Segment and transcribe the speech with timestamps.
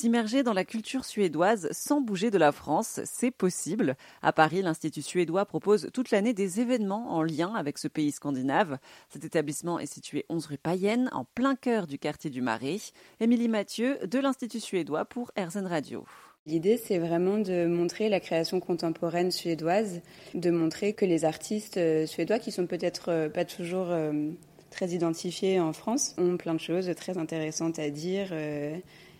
[0.00, 3.96] S'immerger dans la culture suédoise sans bouger de la France, c'est possible.
[4.22, 8.78] À Paris, l'Institut suédois propose toute l'année des événements en lien avec ce pays scandinave.
[9.10, 12.78] Cet établissement est situé 11 rue Payenne, en plein cœur du quartier du Marais.
[13.20, 16.06] Émilie Mathieu de l'Institut suédois pour RZN Radio.
[16.46, 20.00] L'idée, c'est vraiment de montrer la création contemporaine suédoise,
[20.32, 24.30] de montrer que les artistes euh, suédois, qui sont peut-être euh, pas toujours euh,
[24.70, 28.32] très identifiés en France, ont plein de choses très intéressantes à dire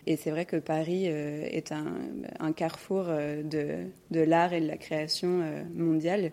[0.07, 4.77] et c'est vrai que Paris euh, est un, carrefour euh, de, l'art et de la
[4.77, 6.31] création euh, mondiale,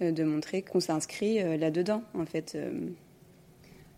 [0.00, 2.58] de montrer qu'on s'inscrit là-dedans, en fait.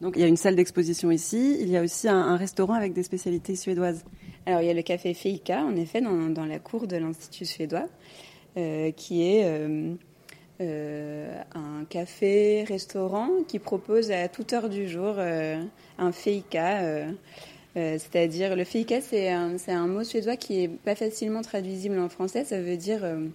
[0.03, 2.93] Donc il y a une salle d'exposition ici, il y a aussi un, restaurant avec
[2.93, 4.05] des spécialités suédoises.
[4.45, 7.89] Alors il y a le café Feika, en effet, dans, la cour de l'Institut suédois,
[8.55, 9.47] qui est
[10.61, 17.07] un café-restaurant qui propose à toute heure du jour un Feika
[17.77, 22.45] euh, c'est-à-dire, le fika, c'est un, mot suédois qui est pas facilement traduisible en français.
[22.45, 23.27] Ça veut dire euh,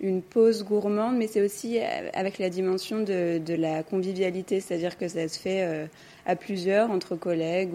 [0.00, 5.08] une pause gourmande, mais c'est aussi euh, avec la dimension de, la convivialité, c'est-à-dire que
[5.08, 5.88] ça se fait
[6.26, 7.70] à plusieurs, entre collègues,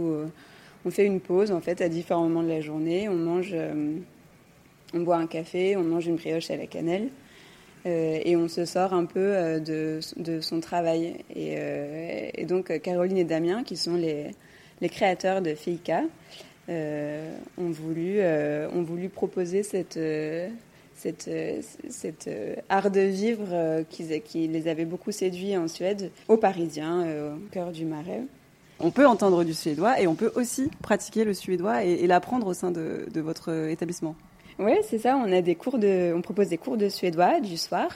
[0.86, 3.10] on fait une pause en fait à différents moments de la journée.
[3.10, 3.54] On mange,
[4.94, 7.10] on boit un café, on mange une brioche à la cannelle.
[7.86, 10.00] et on se sort un peu de,
[10.40, 11.16] son travail.
[11.36, 14.32] Et, donc Caroline et Damien, qui sont les,
[14.82, 16.04] les créateurs de Fika
[16.70, 20.50] euh, ont, voulu, euh, ont voulu proposer cette, euh,
[20.96, 22.30] cette
[22.70, 27.86] art de vivre qui, les avait beaucoup séduits en Suède, aux Parisiens, au cœur du
[27.86, 28.24] Marais.
[28.80, 32.54] On peut entendre du suédois et on peut aussi pratiquer le suédois et, l'apprendre au
[32.54, 34.16] sein de, votre étabbissement.
[34.60, 35.18] Oui, c'est ça.
[35.18, 37.90] On a des cours de, on propose des cours de suédois du soir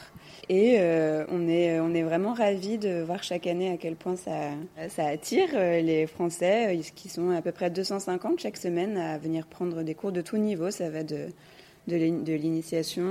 [0.47, 4.15] et euh, on, est, on est vraiment ravis de voir chaque année à quel point
[4.15, 4.51] ça,
[4.97, 9.47] attire euh, les Français, euh, qui sont à peu près 250 chaque semaine à venir
[9.47, 10.69] prendre des cours de tout niveau.
[10.69, 11.29] Ça va de,
[11.87, 13.03] de l'initiation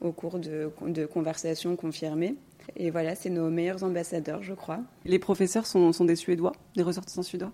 [0.00, 2.36] au, cours de, de conversation confirmée.
[2.76, 4.80] Et voilà, c'est nos meilleurs ambassadeurs, je crois.
[5.04, 7.52] Les professeurs sont, sont des Suédois, des ressortissants suédois?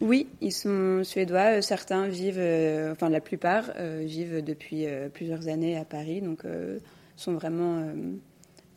[0.00, 1.62] Oui, ils sont suédois.
[1.62, 2.42] Certains vivent,
[2.92, 3.70] enfin la plupart
[4.00, 6.44] vivent depuis plusieurs années à Paris, donc
[7.16, 7.94] sont vraiment, euh,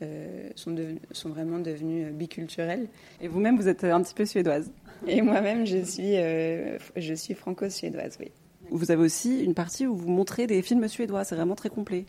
[0.01, 0.75] euh, sont,
[1.11, 2.88] sont vraiment devenus biculturels.
[3.21, 4.71] Et vous-même, vous êtes un petit peu suédoise
[5.07, 8.31] Et moi-même, je suis, euh, je suis franco-suédoise, oui.
[8.72, 12.05] Vous avez aussi une partie où vous montrez des films suédois, c'est vraiment très complet.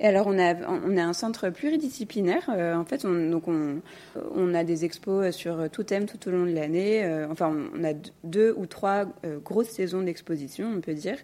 [0.00, 2.48] Et alors, on a, on a un centre pluridisciplinaire.
[2.48, 6.52] en fait, on, donc on, a des expos sur tout thème tout au long de
[6.52, 7.04] l'année.
[7.30, 7.92] enfin, on a
[8.24, 9.06] deux ou trois
[9.44, 11.18] grosses saisons d'exposition, on peut dire.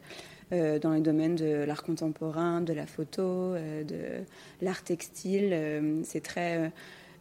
[0.53, 4.25] Euh, dans les domaines de l'art contemporain, de la photo, euh, de
[4.61, 5.51] l'art textile.
[5.53, 6.71] Euh, c'est très.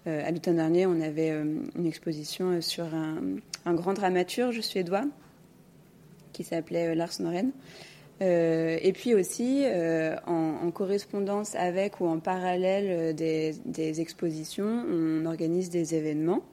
[0.05, 5.05] à l'automne dernier, on avait une exposition sur un, grand dramaturge suédois
[6.33, 7.51] qui s'appelait Lars Noren.
[8.21, 9.65] Et puis aussi,
[10.27, 16.43] en, correspondance avec ou en parallèle des, des expositions, on organise des événements,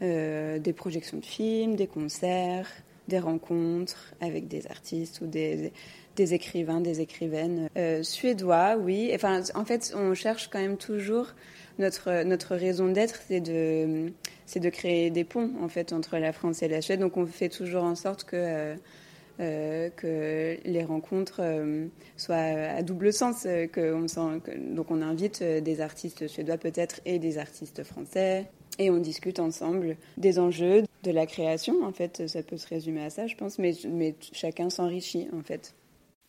[0.00, 2.68] des projections de films, des concerts,
[3.08, 5.72] des rencontres avec des artistes ou des,
[6.16, 9.10] écrivains, des écrivaines euh, suédois, oui.
[9.14, 11.28] Enfin, en fait, on cherche quand même toujours
[11.78, 14.12] notre notre raison d'être, c'est de
[14.54, 17.00] de créer des ponts en fait entre la France et la Suède.
[17.00, 18.74] Donc, on fait toujours en sorte que
[19.40, 21.40] euh, euh, que les rencontres
[22.16, 23.42] soient à double sens.
[23.72, 24.40] Que on sent,
[24.74, 28.46] donc, on invite des artistes suédois peut-être et des artistes français.
[28.78, 31.84] Et on discute ensemble des enjeux de la création.
[31.84, 35.42] En fait, ça peut se résumer à ça, je pense, mais, mais chacun s'enrichit, en
[35.42, 35.74] fait.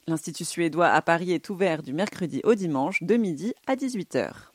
[0.08, 4.55] L'Institut suédois à Paris est ouvert du mercredi au dimanche de midi à 18h.